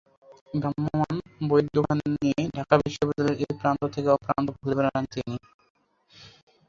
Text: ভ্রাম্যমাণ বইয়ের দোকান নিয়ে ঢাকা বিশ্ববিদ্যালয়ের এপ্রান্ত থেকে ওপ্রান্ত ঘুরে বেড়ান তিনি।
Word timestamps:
ভ্রাম্যমাণ 0.53 1.15
বইয়ের 1.47 1.67
দোকান 1.75 1.97
নিয়ে 2.15 2.39
ঢাকা 2.57 2.75
বিশ্ববিদ্যালয়ের 2.81 3.41
এপ্রান্ত 3.45 3.81
থেকে 3.95 4.09
ওপ্রান্ত 4.11 4.47
ঘুরে 4.57 4.75
বেড়ান 4.77 5.03
তিনি। 5.13 5.35